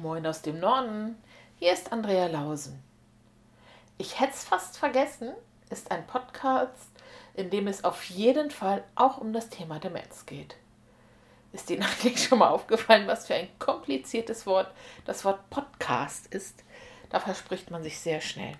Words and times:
Moin 0.00 0.24
aus 0.28 0.42
dem 0.42 0.60
Norden, 0.60 1.20
hier 1.58 1.72
ist 1.72 1.90
Andrea 1.90 2.28
Lausen. 2.28 2.80
Ich 3.96 4.20
hätte 4.20 4.30
es 4.30 4.44
fast 4.44 4.78
vergessen, 4.78 5.32
ist 5.70 5.90
ein 5.90 6.06
Podcast, 6.06 6.88
in 7.34 7.50
dem 7.50 7.66
es 7.66 7.82
auf 7.82 8.04
jeden 8.04 8.52
Fall 8.52 8.84
auch 8.94 9.18
um 9.18 9.32
das 9.32 9.48
Thema 9.48 9.80
Demenz 9.80 10.24
geht. 10.24 10.54
Ist 11.52 11.68
Ihnen 11.68 11.82
eigentlich 12.00 12.22
schon 12.22 12.38
mal 12.38 12.50
aufgefallen, 12.50 13.08
was 13.08 13.26
für 13.26 13.34
ein 13.34 13.48
kompliziertes 13.58 14.46
Wort 14.46 14.72
das 15.04 15.24
Wort 15.24 15.50
Podcast 15.50 16.28
ist? 16.28 16.62
Da 17.10 17.18
verspricht 17.18 17.72
man 17.72 17.82
sich 17.82 17.98
sehr 17.98 18.20
schnell. 18.20 18.52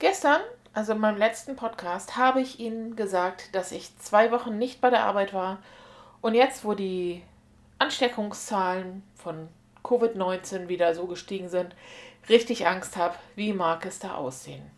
Gestern, 0.00 0.40
also 0.72 0.94
in 0.94 0.98
meinem 0.98 1.18
letzten 1.18 1.54
Podcast, 1.54 2.16
habe 2.16 2.40
ich 2.40 2.58
Ihnen 2.58 2.96
gesagt, 2.96 3.54
dass 3.54 3.70
ich 3.70 3.96
zwei 3.98 4.32
Wochen 4.32 4.58
nicht 4.58 4.80
bei 4.80 4.90
der 4.90 5.04
Arbeit 5.04 5.32
war 5.32 5.58
und 6.20 6.34
jetzt, 6.34 6.64
wo 6.64 6.74
die 6.74 7.22
Ansteckungszahlen 7.78 9.02
von 9.14 9.48
Covid-19 9.82 10.68
wieder 10.68 10.94
so 10.94 11.06
gestiegen 11.06 11.48
sind, 11.48 11.74
richtig 12.28 12.66
Angst 12.66 12.96
habe, 12.96 13.16
wie 13.34 13.52
mag 13.52 13.86
es 13.86 13.98
da 13.98 14.14
aussehen. 14.14 14.70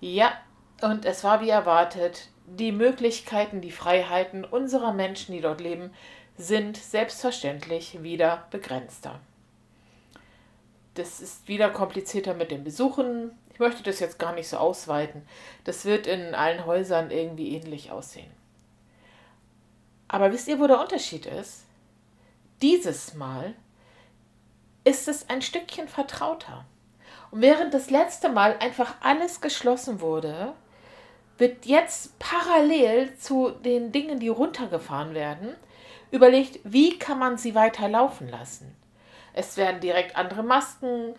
Ja, 0.00 0.32
und 0.80 1.04
es 1.04 1.24
war 1.24 1.40
wie 1.40 1.50
erwartet, 1.50 2.28
die 2.46 2.72
Möglichkeiten, 2.72 3.60
die 3.60 3.72
Freiheiten 3.72 4.44
unserer 4.44 4.92
Menschen, 4.92 5.34
die 5.34 5.40
dort 5.40 5.60
leben, 5.60 5.90
sind 6.36 6.76
selbstverständlich 6.76 8.02
wieder 8.02 8.46
begrenzter. 8.50 9.20
Das 10.94 11.20
ist 11.20 11.46
wieder 11.48 11.70
komplizierter 11.70 12.34
mit 12.34 12.50
den 12.50 12.64
Besuchen. 12.64 13.32
Ich 13.52 13.58
möchte 13.58 13.82
das 13.82 14.00
jetzt 14.00 14.18
gar 14.18 14.32
nicht 14.32 14.48
so 14.48 14.56
ausweiten. 14.56 15.22
Das 15.64 15.84
wird 15.84 16.06
in 16.06 16.34
allen 16.34 16.64
Häusern 16.64 17.10
irgendwie 17.10 17.54
ähnlich 17.54 17.90
aussehen. 17.90 18.30
Aber 20.08 20.32
wisst 20.32 20.48
ihr, 20.48 20.58
wo 20.58 20.66
der 20.66 20.80
Unterschied 20.80 21.26
ist? 21.26 21.64
Dieses 22.62 23.14
Mal 23.14 23.54
ist 24.84 25.06
es 25.06 25.28
ein 25.28 25.42
Stückchen 25.42 25.86
vertrauter. 25.86 26.64
Und 27.30 27.42
während 27.42 27.74
das 27.74 27.90
letzte 27.90 28.30
Mal 28.30 28.56
einfach 28.58 28.94
alles 29.02 29.40
geschlossen 29.40 30.00
wurde, 30.00 30.54
wird 31.36 31.66
jetzt 31.66 32.18
parallel 32.18 33.16
zu 33.18 33.50
den 33.50 33.92
Dingen, 33.92 34.18
die 34.18 34.28
runtergefahren 34.28 35.14
werden, 35.14 35.54
überlegt, 36.10 36.58
wie 36.64 36.98
kann 36.98 37.18
man 37.18 37.36
sie 37.36 37.54
weiter 37.54 37.88
laufen 37.88 38.28
lassen. 38.28 38.74
Es 39.34 39.56
werden 39.56 39.80
direkt 39.80 40.16
andere 40.16 40.42
Masken 40.42 41.14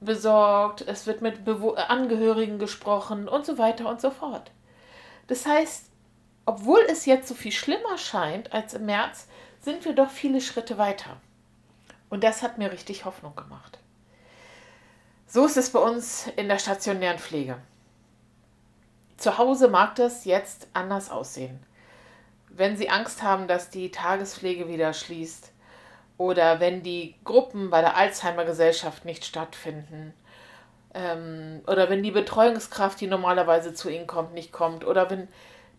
besorgt, 0.00 0.80
es 0.80 1.06
wird 1.06 1.20
mit 1.20 1.44
Bewo 1.44 1.72
Angehörigen 1.74 2.58
gesprochen 2.58 3.28
und 3.28 3.46
so 3.46 3.58
weiter 3.58 3.88
und 3.88 4.00
so 4.00 4.10
fort. 4.10 4.50
Das 5.28 5.46
heißt, 5.46 5.91
obwohl 6.44 6.80
es 6.88 7.06
jetzt 7.06 7.28
so 7.28 7.34
viel 7.34 7.52
schlimmer 7.52 7.98
scheint 7.98 8.52
als 8.52 8.74
im 8.74 8.86
März, 8.86 9.28
sind 9.60 9.84
wir 9.84 9.94
doch 9.94 10.10
viele 10.10 10.40
Schritte 10.40 10.78
weiter. 10.78 11.16
Und 12.10 12.24
das 12.24 12.42
hat 12.42 12.58
mir 12.58 12.72
richtig 12.72 13.04
Hoffnung 13.04 13.34
gemacht. 13.36 13.78
So 15.26 15.46
ist 15.46 15.56
es 15.56 15.70
bei 15.70 15.78
uns 15.78 16.26
in 16.36 16.48
der 16.48 16.58
stationären 16.58 17.18
Pflege. 17.18 17.56
Zu 19.16 19.38
Hause 19.38 19.68
mag 19.68 19.94
das 19.94 20.24
jetzt 20.24 20.66
anders 20.74 21.10
aussehen. 21.10 21.60
Wenn 22.48 22.76
Sie 22.76 22.90
Angst 22.90 23.22
haben, 23.22 23.46
dass 23.46 23.70
die 23.70 23.90
Tagespflege 23.90 24.68
wieder 24.68 24.92
schließt 24.92 25.52
oder 26.18 26.60
wenn 26.60 26.82
die 26.82 27.14
Gruppen 27.24 27.70
bei 27.70 27.80
der 27.80 27.96
Alzheimer 27.96 28.44
Gesellschaft 28.44 29.04
nicht 29.04 29.24
stattfinden 29.24 30.12
ähm, 30.92 31.62
oder 31.66 31.88
wenn 31.88 32.02
die 32.02 32.10
Betreuungskraft, 32.10 33.00
die 33.00 33.06
normalerweise 33.06 33.72
zu 33.72 33.88
Ihnen 33.88 34.06
kommt, 34.06 34.34
nicht 34.34 34.52
kommt 34.52 34.84
oder 34.84 35.08
wenn 35.08 35.28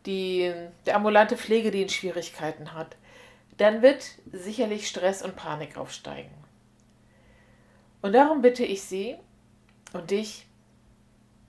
die, 0.06 0.54
der 0.86 0.96
ambulante 0.96 1.38
Pflegedienst 1.38 1.96
Schwierigkeiten 1.96 2.74
hat, 2.74 2.96
dann 3.58 3.82
wird 3.82 4.04
sicherlich 4.32 4.88
Stress 4.88 5.22
und 5.22 5.36
Panik 5.36 5.78
aufsteigen. 5.78 6.34
Und 8.02 8.14
darum 8.14 8.42
bitte 8.42 8.66
ich 8.66 8.82
Sie 8.82 9.16
und 9.94 10.12
dich, 10.12 10.46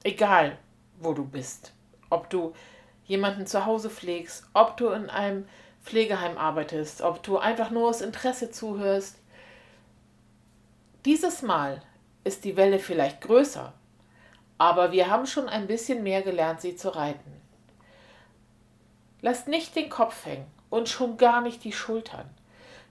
egal 0.05 0.59
wo 1.01 1.13
du 1.13 1.25
bist, 1.25 1.73
ob 2.11 2.31
du 2.31 2.55
jemanden 3.07 3.47
zu 3.47 3.67
Hause 3.67 3.91
pflegst, 3.91 4.47
ob 4.53 4.77
du 4.77 4.89
in 4.91 5.11
einem 5.11 5.47
Pflegeheim 5.83 6.39
arbeitest, 6.39 7.03
ob 7.03 7.23
du 7.23 7.39
einfach 7.39 7.71
nur 7.71 7.89
aus 7.89 8.01
Interesse 8.01 8.51
zuhörst, 8.51 9.19
dieses 11.05 11.43
Mal 11.43 11.83
ist 12.23 12.45
die 12.45 12.57
Welle 12.57 12.79
vielleicht 12.79 13.21
größer, 13.21 13.75
aber 14.57 14.93
wir 14.93 15.09
haben 15.11 15.27
schon 15.27 15.49
ein 15.49 15.67
bisschen 15.67 16.03
mehr 16.03 16.23
gelernt, 16.23 16.61
sie 16.61 16.77
zu 16.77 16.95
reiten. 16.95 17.44
Lasst 19.25 19.49
nicht 19.49 19.75
den 19.75 19.89
Kopf 19.89 20.27
hängen 20.27 20.45
und 20.69 20.91
schon 20.91 21.17
gar 21.17 21.41
nicht 21.41 21.65
die 21.65 21.73
Schultern. 21.73 22.29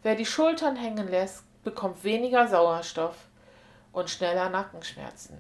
Wer 0.01 0.15
die 0.15 0.25
Schultern 0.25 0.75
hängen 0.75 1.07
lässt, 1.07 1.43
bekommt 1.63 2.03
weniger 2.03 2.47
Sauerstoff 2.47 3.15
und 3.91 4.09
schneller 4.09 4.49
Nackenschmerzen. 4.49 5.37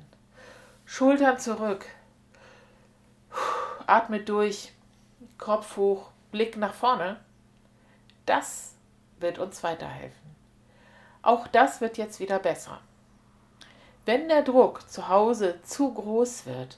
Schultern 0.85 1.39
zurück. 1.39 1.87
Atmet 3.87 4.29
durch. 4.29 4.71
Kopf 5.39 5.77
hoch. 5.77 6.11
Blick 6.31 6.57
nach 6.57 6.75
vorne. 6.75 7.19
Das 8.27 8.75
wird 9.19 9.39
uns 9.39 9.63
weiterhelfen. 9.63 10.35
Auch 11.23 11.47
das 11.47 11.81
wird 11.81 11.97
jetzt 11.97 12.19
wieder 12.19 12.37
besser. 12.37 12.79
Wenn 14.05 14.29
der 14.29 14.43
Druck 14.43 14.87
zu 14.87 15.07
Hause 15.07 15.59
zu 15.63 15.91
groß 15.91 16.45
wird, 16.45 16.77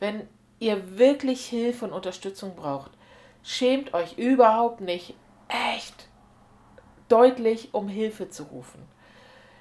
wenn 0.00 0.28
ihr 0.58 0.98
wirklich 0.98 1.46
Hilfe 1.46 1.86
und 1.86 1.94
Unterstützung 1.94 2.56
braucht, 2.56 2.90
Schämt 3.44 3.92
euch 3.92 4.16
überhaupt 4.16 4.80
nicht, 4.80 5.14
echt 5.48 6.08
deutlich 7.08 7.74
um 7.74 7.88
Hilfe 7.88 8.30
zu 8.30 8.44
rufen. 8.44 8.82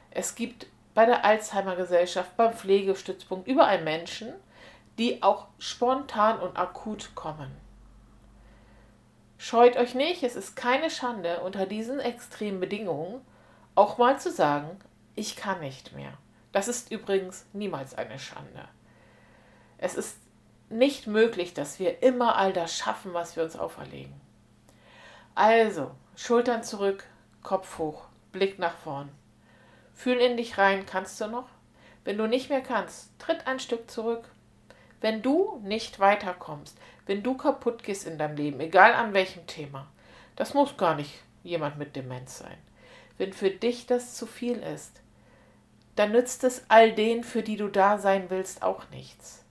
Es 0.09 0.35
gibt 0.35 0.67
bei 0.93 1.05
der 1.05 1.25
Alzheimer 1.25 1.75
Gesellschaft, 1.75 2.37
beim 2.37 2.53
Pflegestützpunkt 2.53 3.47
überall 3.47 3.81
Menschen, 3.81 4.33
die 4.97 5.21
auch 5.21 5.47
spontan 5.59 6.39
und 6.39 6.57
akut 6.57 7.13
kommen. 7.13 7.51
Scheut 9.37 9.75
euch 9.75 9.95
nicht, 9.95 10.23
es 10.23 10.37
ist 10.37 10.55
keine 10.55 10.89
Schande, 10.89 11.41
unter 11.41 11.65
diesen 11.65 11.99
extremen 11.99 12.61
Bedingungen 12.61 13.19
auch 13.75 13.97
mal 13.97 14.17
zu 14.17 14.31
sagen, 14.31 14.79
ich 15.15 15.35
kann 15.35 15.59
nicht 15.59 15.93
mehr. 15.93 16.13
Das 16.53 16.69
ist 16.69 16.89
übrigens 16.89 17.45
niemals 17.51 17.95
eine 17.95 18.19
Schande. 18.19 18.69
Es 19.77 19.95
ist 19.95 20.17
nicht 20.73 21.07
möglich, 21.07 21.53
dass 21.53 21.79
wir 21.79 22.03
immer 22.03 22.35
all 22.35 22.53
das 22.53 22.75
schaffen, 22.75 23.13
was 23.13 23.35
wir 23.35 23.43
uns 23.43 23.57
auferlegen. 23.57 24.13
Also, 25.35 25.91
Schultern 26.15 26.63
zurück, 26.63 27.05
Kopf 27.41 27.77
hoch, 27.77 28.05
Blick 28.31 28.59
nach 28.59 28.77
vorn. 28.77 29.09
Fühl 29.93 30.17
in 30.17 30.37
dich 30.37 30.57
rein, 30.57 30.85
kannst 30.85 31.19
du 31.21 31.27
noch? 31.27 31.47
Wenn 32.03 32.17
du 32.17 32.27
nicht 32.27 32.49
mehr 32.49 32.61
kannst, 32.61 33.17
tritt 33.19 33.47
ein 33.47 33.59
Stück 33.59 33.89
zurück. 33.89 34.29
Wenn 35.01 35.21
du 35.21 35.59
nicht 35.63 35.99
weiterkommst, 35.99 36.77
wenn 37.05 37.23
du 37.23 37.35
kaputt 37.35 37.83
gehst 37.83 38.05
in 38.07 38.17
deinem 38.17 38.35
Leben, 38.35 38.59
egal 38.59 38.93
an 38.93 39.13
welchem 39.13 39.45
Thema, 39.47 39.87
das 40.35 40.53
muss 40.53 40.77
gar 40.77 40.95
nicht 40.95 41.19
jemand 41.43 41.77
mit 41.77 41.95
Demenz 41.95 42.39
sein. 42.39 42.57
Wenn 43.17 43.33
für 43.33 43.49
dich 43.49 43.85
das 43.85 44.15
zu 44.15 44.25
viel 44.25 44.57
ist, 44.57 45.01
dann 45.95 46.11
nützt 46.11 46.43
es 46.43 46.63
all 46.69 46.93
denen, 46.93 47.23
für 47.23 47.43
die 47.43 47.57
du 47.57 47.67
da 47.67 47.97
sein 47.97 48.29
willst, 48.29 48.63
auch 48.63 48.89
nichts. 48.89 49.42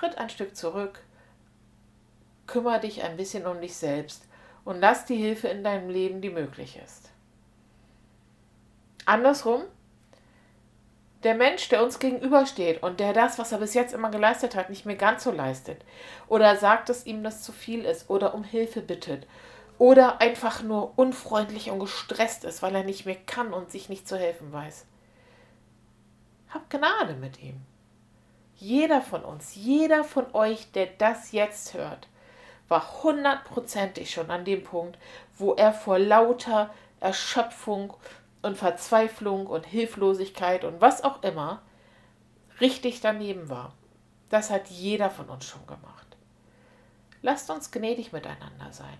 Tritt 0.00 0.16
ein 0.16 0.30
Stück 0.30 0.56
zurück, 0.56 1.02
kümmere 2.46 2.80
dich 2.80 3.02
ein 3.02 3.18
bisschen 3.18 3.46
um 3.46 3.60
dich 3.60 3.76
selbst 3.76 4.26
und 4.64 4.80
lass 4.80 5.04
die 5.04 5.16
Hilfe 5.16 5.48
in 5.48 5.62
deinem 5.62 5.90
Leben, 5.90 6.22
die 6.22 6.30
möglich 6.30 6.80
ist. 6.82 7.10
Andersrum, 9.04 9.64
der 11.22 11.34
Mensch, 11.34 11.68
der 11.68 11.84
uns 11.84 11.98
gegenübersteht 11.98 12.82
und 12.82 12.98
der 12.98 13.12
das, 13.12 13.38
was 13.38 13.52
er 13.52 13.58
bis 13.58 13.74
jetzt 13.74 13.92
immer 13.92 14.10
geleistet 14.10 14.56
hat, 14.56 14.70
nicht 14.70 14.86
mehr 14.86 14.96
ganz 14.96 15.22
so 15.22 15.32
leistet 15.32 15.84
oder 16.28 16.56
sagt, 16.56 16.88
dass 16.88 17.04
ihm 17.04 17.22
das 17.22 17.42
zu 17.42 17.52
viel 17.52 17.84
ist 17.84 18.08
oder 18.08 18.32
um 18.32 18.42
Hilfe 18.42 18.80
bittet 18.80 19.26
oder 19.76 20.22
einfach 20.22 20.62
nur 20.62 20.98
unfreundlich 20.98 21.70
und 21.70 21.78
gestresst 21.78 22.44
ist, 22.44 22.62
weil 22.62 22.74
er 22.74 22.84
nicht 22.84 23.04
mehr 23.04 23.18
kann 23.26 23.52
und 23.52 23.70
sich 23.70 23.90
nicht 23.90 24.08
zu 24.08 24.16
helfen 24.16 24.50
weiß. 24.50 24.86
Hab 26.48 26.70
Gnade 26.70 27.16
mit 27.16 27.42
ihm. 27.42 27.60
Jeder 28.60 29.00
von 29.00 29.24
uns, 29.24 29.54
jeder 29.54 30.04
von 30.04 30.26
euch, 30.34 30.70
der 30.72 30.84
das 30.86 31.32
jetzt 31.32 31.72
hört, 31.72 32.08
war 32.68 33.02
hundertprozentig 33.02 34.10
schon 34.10 34.30
an 34.30 34.44
dem 34.44 34.62
Punkt, 34.62 34.98
wo 35.38 35.54
er 35.54 35.72
vor 35.72 35.98
lauter 35.98 36.72
Erschöpfung 37.00 37.94
und 38.42 38.58
Verzweiflung 38.58 39.46
und 39.46 39.64
Hilflosigkeit 39.64 40.64
und 40.64 40.78
was 40.82 41.02
auch 41.02 41.22
immer 41.22 41.62
richtig 42.60 43.00
daneben 43.00 43.48
war. 43.48 43.72
Das 44.28 44.50
hat 44.50 44.68
jeder 44.68 45.08
von 45.08 45.30
uns 45.30 45.46
schon 45.46 45.66
gemacht. 45.66 46.18
Lasst 47.22 47.50
uns 47.50 47.70
gnädig 47.70 48.12
miteinander 48.12 48.72
sein. 48.72 48.98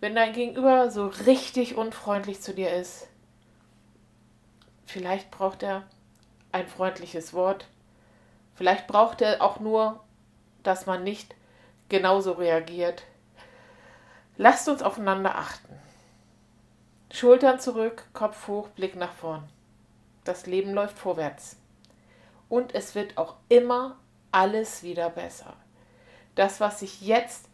Wenn 0.00 0.16
dein 0.16 0.32
Gegenüber 0.32 0.90
so 0.90 1.06
richtig 1.06 1.76
unfreundlich 1.76 2.40
zu 2.40 2.52
dir 2.52 2.72
ist, 2.72 3.06
vielleicht 4.86 5.30
braucht 5.30 5.62
er 5.62 5.84
ein 6.50 6.66
freundliches 6.66 7.32
Wort, 7.32 7.68
Vielleicht 8.60 8.88
braucht 8.88 9.22
er 9.22 9.40
auch 9.40 9.58
nur, 9.58 10.00
dass 10.62 10.84
man 10.84 11.02
nicht 11.02 11.34
genauso 11.88 12.32
reagiert. 12.32 13.04
Lasst 14.36 14.68
uns 14.68 14.82
aufeinander 14.82 15.38
achten. 15.38 15.78
Schultern 17.10 17.58
zurück, 17.58 18.04
Kopf 18.12 18.48
hoch, 18.48 18.68
Blick 18.68 18.96
nach 18.96 19.14
vorn. 19.14 19.48
Das 20.24 20.44
Leben 20.44 20.74
läuft 20.74 20.98
vorwärts. 20.98 21.56
Und 22.50 22.74
es 22.74 22.94
wird 22.94 23.16
auch 23.16 23.36
immer 23.48 23.96
alles 24.30 24.82
wieder 24.82 25.08
besser. 25.08 25.54
Das, 26.34 26.60
was 26.60 26.80
sich 26.80 27.00
jetzt 27.00 27.48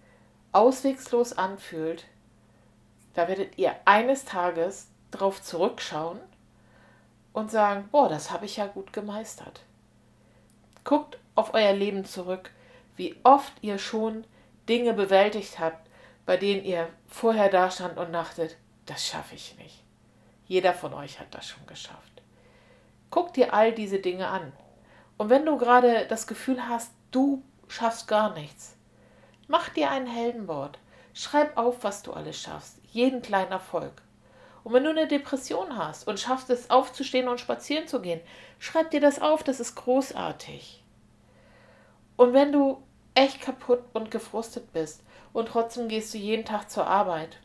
auswegslos 0.51 1.35
anfühlt, 1.35 2.05
da 3.15 3.29
werdet 3.29 3.59
ihr 3.59 3.77
eines 3.85 4.25
Tages 4.25 4.89
drauf 5.13 5.41
zurückschauen 5.41 6.19
und 7.33 7.53
sagen, 7.53 7.89
boah, 7.93 8.09
das 8.09 8.33
habe 8.33 8.47
ich 8.47 8.57
ja 8.57 8.67
gut 8.67 8.93
gemeistert. 8.93 9.61
Guckt 10.87 11.19
auf 11.35 11.53
euer 11.53 11.73
Leben 11.73 12.05
zurück, 12.05 12.53
wie 12.95 13.17
oft 13.25 13.53
ihr 13.61 13.77
schon 13.77 14.25
Dinge 14.69 14.95
bewältigt 14.95 15.59
habt, 15.59 15.91
bei 16.27 16.37
denen 16.37 16.65
ihr 16.65 16.89
vorher 17.09 17.49
dastand 17.49 17.99
und 17.99 18.13
dachtet, 18.13 18.57
das 18.87 19.05
schaffe 19.05 19.35
ich 19.35 19.59
nicht. 19.59 19.83
Jeder 20.47 20.73
von 20.73 20.95
euch 20.95 21.19
hat 21.19 21.35
das 21.35 21.49
schon 21.49 21.67
geschafft. 21.67 22.23
Guck 23.11 23.35
dir 23.35 23.53
all 23.53 23.73
diese 23.73 23.99
Dinge 23.99 24.29
an. 24.29 24.53
Und 25.17 25.29
wenn 25.29 25.45
du 25.45 25.59
gerade 25.59 26.07
das 26.07 26.29
Gefühl 26.29 26.69
hast, 26.69 26.93
du 27.11 27.43
schaffst 27.67 28.07
gar 28.07 28.33
nichts, 28.35 28.77
mach 29.49 29.71
dir 29.71 29.91
ein 29.91 30.07
Heldenboard. 30.07 30.79
Schreib 31.15 31.57
auf, 31.57 31.83
was 31.83 32.05
du 32.05 32.13
alles 32.13 32.41
schaffst. 32.41 32.79
Jeden 32.93 33.23
kleinen 33.23 33.51
Erfolg. 33.51 34.03
Und 34.67 34.73
wenn 34.73 34.83
du 34.83 34.91
eine 34.91 35.07
Depression 35.07 35.79
hast 35.79 36.09
und 36.09 36.19
schaffst 36.19 36.51
es 36.51 36.71
aufzustehen 36.71 37.29
und 37.29 37.39
spazieren 37.39 37.87
zu 37.87 38.01
gehen, 38.01 38.21
schreib 38.59 38.91
dir 38.91 38.99
das 39.01 39.23
auf, 39.23 39.45
das 39.45 39.61
ist 39.61 39.77
großartig. 39.77 40.83
Und 42.17 42.33
wenn 42.33 42.51
du 42.51 42.83
echt 43.15 43.41
kaputt 43.41 43.85
und 43.93 44.11
gefrustet 44.11 44.73
bist 44.73 45.05
und 45.33 45.47
trotzdem 45.47 45.87
gehst 45.87 46.13
du 46.13 46.19
jeden 46.19 46.45
Tag 46.45 46.69
zur 46.69 46.85
Arbeit, 46.85 47.39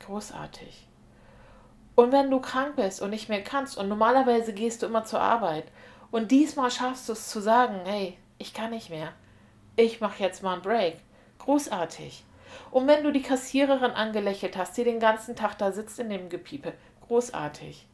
großartig. 0.00 0.88
Und 1.94 2.10
wenn 2.10 2.30
du 2.30 2.40
krank 2.40 2.76
bist 2.76 3.02
und 3.02 3.10
nicht 3.10 3.28
mehr 3.28 3.44
kannst 3.44 3.76
und 3.76 3.90
normalerweise 3.90 4.54
gehst 4.54 4.80
du 4.80 4.86
immer 4.86 5.04
zur 5.04 5.20
Arbeit 5.20 5.66
und 6.10 6.30
diesmal 6.30 6.70
schaffst 6.70 7.06
du 7.10 7.12
es 7.12 7.28
zu 7.28 7.42
sagen, 7.42 7.80
hey, 7.84 8.16
ich 8.38 8.54
kann 8.54 8.70
nicht 8.70 8.88
mehr. 8.88 9.12
Ich 9.76 10.00
mache 10.00 10.22
jetzt 10.22 10.42
mal 10.42 10.54
einen 10.54 10.62
Break. 10.62 11.00
Großartig. 11.38 12.24
Und 12.70 12.86
wenn 12.86 13.04
du 13.04 13.12
die 13.12 13.22
Kassiererin 13.22 13.92
angelächelt 13.92 14.56
hast, 14.56 14.76
die 14.76 14.84
den 14.84 15.00
ganzen 15.00 15.36
Tag 15.36 15.56
da 15.58 15.72
sitzt 15.72 15.98
in 15.98 16.10
dem 16.10 16.28
Gepiepe, 16.28 16.72
großartig. 17.06 17.86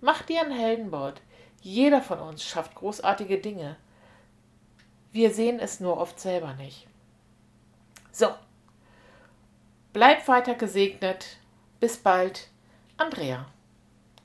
Mach 0.00 0.22
dir 0.22 0.40
ein 0.40 0.50
Heldenboard. 0.50 1.20
Jeder 1.60 2.02
von 2.02 2.18
uns 2.18 2.42
schafft 2.44 2.74
großartige 2.74 3.38
Dinge. 3.38 3.76
Wir 5.12 5.30
sehen 5.30 5.60
es 5.60 5.80
nur 5.80 5.98
oft 5.98 6.18
selber 6.18 6.54
nicht. 6.54 6.86
So. 8.10 8.28
Bleib 9.92 10.26
weiter 10.26 10.54
gesegnet. 10.54 11.36
Bis 11.78 11.98
bald. 11.98 12.48
Andrea. 12.96 13.46